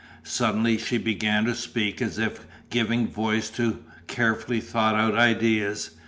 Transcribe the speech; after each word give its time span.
Suddenly 0.23 0.79
she 0.79 0.97
began 0.97 1.45
to 1.45 1.53
speak 1.53 2.01
as 2.01 2.17
if 2.17 2.47
giving 2.71 3.07
voice 3.07 3.51
to 3.51 3.83
carefully 4.07 4.59
thought 4.59 4.95
out 4.95 5.13
ideas. 5.13 5.91